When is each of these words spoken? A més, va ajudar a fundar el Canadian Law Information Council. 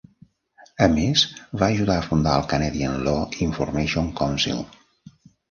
A 0.85 0.85
més, 0.93 1.25
va 1.63 1.69
ajudar 1.73 1.97
a 1.97 2.07
fundar 2.07 2.33
el 2.39 2.47
Canadian 2.55 2.97
Law 3.09 3.39
Information 3.49 4.11
Council. 4.23 4.67